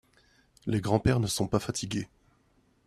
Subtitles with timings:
[0.65, 2.07] Les grands-pères ne sont pas fatigués.